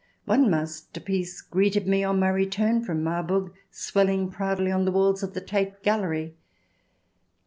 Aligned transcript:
One 0.25 0.49
masterpiece 0.49 1.41
greeted 1.43 1.85
me 1.87 2.03
on 2.03 2.19
my 2.19 2.29
return 2.29 2.83
from 2.83 3.03
Marburg, 3.03 3.53
swelling 3.69 4.31
proudly 4.31 4.71
on 4.71 4.83
the 4.85 4.91
walls 4.91 5.21
of 5.21 5.35
the 5.35 5.41
Tate 5.41 5.83
Gallery. 5.83 6.33